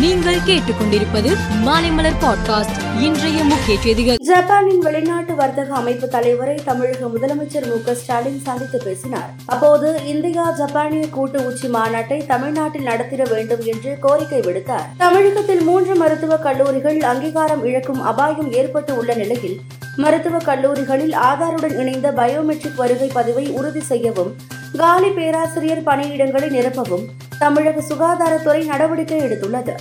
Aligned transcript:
நீங்கள் 0.00 0.36
கேட்டுக்கொண்டிருப்பது 0.36 1.30
மாலைமலர் 1.66 2.16
பாட்காஸ்ட். 2.22 3.00
இன்றைய 3.00 3.44
முக்கிய 3.44 3.80
செய்திகள். 3.80 4.16
ஜப்பானின் 4.16 4.78
வெளிநாட்டு 4.78 5.34
வர்த்தக 5.34 5.74
அமைப்பு 5.74 6.08
தலைவரை 6.08 6.54
தமிழக 6.64 7.06
முதலமைச்சர் 7.06 7.66
மு 7.66 7.94
ஸ்டாலின் 7.94 8.40
சந்தித்து 8.42 8.78
பேசினார். 8.78 9.30
அப்போது 9.46 10.00
இந்தியா 10.06 10.50
ஜப்பானிய 10.50 11.08
கூட்டு 11.08 11.46
உச்சி 11.46 11.68
மாநாட்டை 11.68 12.26
தமிழ்நாட்டில் 12.26 12.82
நடத்திட 12.82 13.24
வேண்டும் 13.30 13.62
என்று 13.64 13.96
கோரிக்கை 14.00 14.40
விடுத்தார். 14.40 14.86
தமிழகத்தில் 14.96 15.60
மூன்று 15.60 15.94
மருத்துவக் 15.94 16.42
கல்லூரிகள் 16.42 17.00
அங்கீகாரம் 17.00 17.64
இழக்கும் 17.64 18.02
அபாயம் 18.02 18.52
ஏற்பட்டு 18.52 18.96
உள்ள 18.96 19.14
நிலையில் 19.14 19.60
மருத்துவக் 19.96 20.44
கல்லூரிகளில் 20.44 21.12
ஆதாருடன் 21.12 21.78
இணைந்த 21.78 22.12
பயோமெட்ரிக் 22.12 22.76
வருகை 22.76 23.10
பதிவை 23.12 23.46
உறுதி 23.50 23.80
செய்யவும் 23.80 24.34
காலி 24.76 25.08
பேராசிரியர் 25.08 25.82
பணியிடங்களை 25.82 26.48
நிரப்பவும் 26.50 27.06
தமிழக 27.38 27.80
சுகாதாரத்துறை 27.80 28.64
நடவடிக்கை 28.64 29.20
எடுத்துள்ளது. 29.20 29.74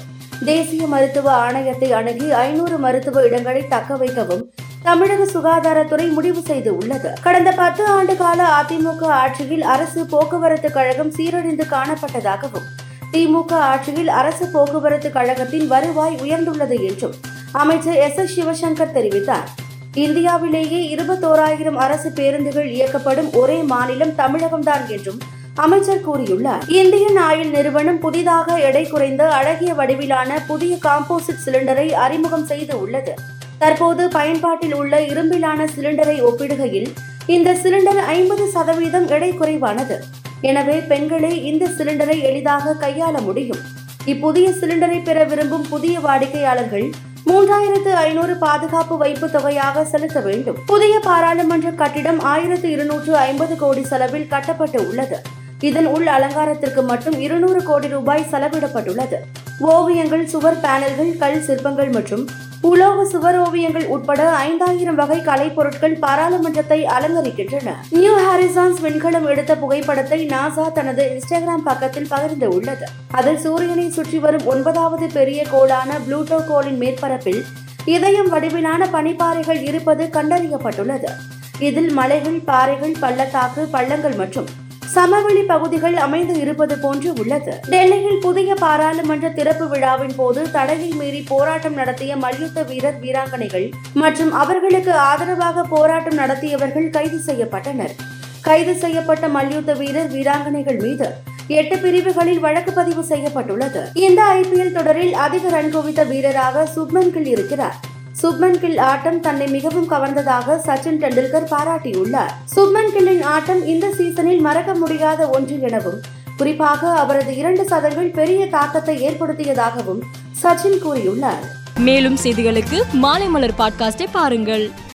தேசிய 0.46 0.88
மருத்துவ 0.88 1.52
ஆணையத்தை 1.52 1.90
அணுகி 1.92 2.32
ஐநூறு 2.32 2.77
மருத்துவ 2.77 3.22
இடங்களை 3.22 3.68
தக்க 3.68 3.96
வைக்கவும் 3.96 4.52
தமிழக 4.84 5.23
சுகாதாரத்துறை 5.23 6.12
முடிவு 6.12 6.41
செய்து 6.41 6.77
உள்ளது 6.77 7.13
கடந்த 7.22 7.52
பத்து 7.52 7.86
ஆண்டு 7.86 8.18
கால 8.18 8.49
அதிமுக 8.62 9.04
ஆட்சியில் 9.04 9.62
அரசு 9.62 10.05
போக்குவரத்து 10.05 10.72
கழகம் 10.72 11.12
சீரழிந்து 11.12 11.66
காணப்பட்டதாகவும் 11.66 12.68
திமுக 13.12 13.52
ஆட்சியில் 13.52 14.08
அரசு 14.08 14.48
போக்குவரத்து 14.48 15.12
கழகத்தின் 15.12 15.68
வருவாய் 15.68 16.16
உயர்ந்துள்ளது 16.16 16.88
என்றும் 16.88 17.13
அமைச்சர் 17.52 17.96
எஸ். 17.96 18.18
எஸ். 18.18 18.40
சிவசங்கர் 18.40 18.96
தெரிவித்தார். 18.96 19.48
இந்தியாவிலேயே 19.94 20.96
இருபத்தோராயிரம் 20.96 21.76
அரசு 21.76 22.12
பேருந்துகள் 22.12 22.70
இயக்கப்படும் 22.70 23.32
ஒரே 23.34 23.58
மாநிலம் 23.62 24.13
தமிழகம்தான் 24.18 24.85
என்றும் 24.88 25.20
அமைச்சர் 25.64 26.04
கூறியுள்ளார். 26.05 26.64
இந்தியன் 26.80 27.20
ஆயில் 27.27 27.50
நிறுவனம் 27.50 28.00
புதிதாக 28.00 28.58
எடை 28.59 28.88
குறைந்த 28.88 29.23
அழகிய 29.30 29.73
வடிவிலான 29.73 30.40
புதிய 30.48 30.77
காம்போசிட் 30.86 31.44
சிலிண்டரை 31.46 31.91
அறிமுகம் 32.05 32.46
செய்து 32.46 32.80
உள்ளது. 32.80 33.13
தற்போது 33.58 34.07
பயன்பாட்டில் 34.07 34.76
உள்ள 34.76 34.99
இரும்பிலான 34.99 35.68
சிலிண்டரை 35.76 36.18
ஒப்பிடுகையில் 36.21 36.90
இந்த 37.26 37.54
சிலிண்டர் 37.54 38.02
ஐம்பது 38.16 38.48
சதவீதம் 38.48 39.07
எடை 39.07 39.32
குறைவானது. 39.34 40.04
எனவே 40.41 40.77
பெண்களே 40.79 41.44
இந்த 41.44 41.70
சிலிண்டரை 41.77 42.18
எளிதாக 42.22 42.76
கையாள 42.84 43.22
முடியும். 43.22 43.62
இப்புதிய 44.05 44.49
சிலிண்டரை 44.49 45.04
பெற 45.04 45.24
விரும்பும் 45.24 45.70
புதிய 45.70 45.99
வாடிக்கையாளர்கள் 45.99 46.88
மூன்றாயிரத்து 47.29 47.91
ஐநூறு 47.91 48.35
பாதுகாப்பு 48.35 48.98
வைப்பு 48.98 49.32
தொகையாக 49.32 49.85
செலுத்த 49.85 50.20
வேண்டும். 50.20 50.57
புதிய 50.66 50.99
பாராளுமன்ற 50.99 51.72
கட்டிடம் 51.72 52.20
ஆயிரத்து 52.20 52.72
இருநூற்று 52.72 53.18
ஐம்பது 53.18 53.55
கோடி 53.55 53.84
செலவில் 53.84 54.27
கட்டப்பட்டு 54.27 54.79
உள்ளது. 54.90 55.20
இதன் 55.61 55.85
உள் 55.85 56.07
அலங்காரத்திற்கு 56.07 56.81
மட்டும் 56.81 57.20
இருநூறு 57.20 57.63
கோடி 57.63 57.87
ரூபாய் 57.87 58.29
செலவிடப்பட்டுள்ளது. 58.31 59.17
ஓவியங்கள் 59.59 60.25
சுவர் 60.25 60.59
பேனல்கள் 60.63 61.17
கல் 61.17 61.41
சிற்பங்கள் 61.41 61.89
மற்றும் 61.89 62.25
உலோக 62.61 63.05
சுவர் 63.05 63.37
ஓவியங்கள் 63.39 63.85
உட்பட 63.85 64.31
ஐந்தாயிரம் 64.31 64.95
வகை 64.95 65.17
கலைப்பொருட்கள் 65.22 66.00
பாராளுமன்றத்தை 66.00 66.85
அலங்கரிக்கின்றன. 66.85 67.75
நியூ 67.89 68.13
ஹாரிசான்ஸ் 68.17 68.79
விண்கலம் 68.85 69.28
எடுத்த 69.31 69.56
புகைப்படத்தை 69.56 70.19
நாசா 70.25 70.72
தனது 70.72 71.03
இன்ஸ்டாகிராம் 71.13 71.63
பக்கத்தில் 71.63 72.07
பகிர்ந்து 72.07 72.50
உள்ளது. 72.50 72.85
அதில் 73.11 73.38
சூரியனை 73.38 73.89
சுற்றி 73.89 74.19
வரும் 74.19 74.45
ஒன்பதாவது 74.45 75.07
பெரிய 75.07 75.44
கோளான 75.51 76.00
புளூட்டோ 76.07 76.39
கோளின் 76.50 76.81
மேற்பரப்பில் 76.83 77.44
இதயம் 77.85 78.28
வடிவிலான 78.28 78.88
பனிப்பாறைகள் 78.91 79.61
இருப்பது 79.61 80.09
கண்டறியப்பட்டுள்ளது. 80.17 81.11
இதில் 81.59 81.91
மலைகள் 81.91 82.39
பாறைகள் 82.39 82.95
பள்ளத்தாக்கு 83.00 83.67
பள்ளங்கள் 83.72 84.16
மற்றும் 84.16 84.63
சமவெளி 84.96 85.41
பகுதிகள் 85.41 85.96
அமைந்து 86.06 86.34
இருப்பது 86.44 86.75
போன்று 86.84 87.09
உள்ளது. 87.22 87.53
டெல்லியில் 87.69 88.22
புதிய 88.25 88.56
பாராளுமன்ற 88.56 89.29
திறப்பு 89.29 89.66
விழாவின் 89.68 90.16
போது 90.16 90.41
தடையை 90.51 90.90
மீறி 91.00 91.22
போராட்டம் 91.31 91.78
நடத்திய 91.79 92.16
மல்யுத்த 92.16 92.63
வீரர் 92.63 93.00
வீராங்கனைகள் 93.03 93.68
மற்றும் 93.94 94.31
அவர்களுக்கு 94.41 94.94
ஆதரவாக 95.09 95.63
போராட்டம் 95.63 96.19
நடத்தியவர்கள் 96.22 96.90
கைது 96.90 97.19
செய்யப்பட்டனர். 97.28 97.95
கைது 98.41 98.75
செய்யப்பட்ட 98.75 99.28
மல்யுத்த 99.38 99.73
வீரர் 99.73 100.11
வீராங்கனைகள் 100.11 100.81
மீது 100.81 101.09
எட்டு 101.47 101.77
பிரிவுகளில் 101.77 102.39
வழக்கு 102.39 102.72
பதிவு 102.72 103.03
செய்யப்பட்டுள்ளது. 103.03 103.81
இந்த 103.94 104.22
ஐபிஎல் 104.38 104.77
தொடரில் 104.77 105.13
அதிக 105.25 105.50
ரன் 105.50 105.72
குவித்த 105.72 106.03
வீரராக 106.03 106.67
சுப்மன் 106.75 107.13
கில் 107.17 107.31
இருக்கிறார். 107.35 107.84
சுப்மன் 108.21 108.59
கில் 108.59 108.77
ஆட்டம் 108.77 109.19
தன்னை 109.19 109.47
மிகவும் 109.47 109.89
கவர்ந்ததாக 109.91 110.57
சச்சின் 110.65 110.99
டெண்டுல்கர் 111.01 111.47
பாராட்டியுள்ளார். 111.53 112.31
சுப்மன் 112.55 112.91
கில்லின் 112.93 113.21
ஆட்டம் 113.21 113.65
இந்த 113.65 113.93
சீசனில் 113.93 114.39
மறக்க 114.39 114.73
முடியாத 114.73 115.27
ஒன்று 115.27 115.59
எனவும் 115.61 115.99
குறிப்பாக 116.37 116.93
அவரது 116.93 117.35
இரண்டு 117.35 117.65
சதங்கள் 117.65 118.11
பெரிய 118.11 118.47
தாக்கத்தை 118.47 118.95
ஏற்படுத்தியதாகவும் 119.07 120.01
சச்சின் 120.43 120.79
கூறியுள்ளார். 120.85 121.43
மேலும் 121.79 122.17
செய்திகளுக்கு 122.23 122.81
மாலைமலர் 123.01 123.57
பாட்காஸ்டை 123.57 124.07
பாருங்கள். 124.11 124.71